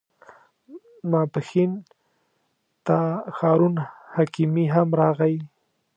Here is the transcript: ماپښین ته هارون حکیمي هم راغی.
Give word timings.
ماپښین 1.09 1.71
ته 2.85 2.97
هارون 3.37 3.75
حکیمي 4.15 4.65
هم 4.75 4.87
راغی. 4.99 5.35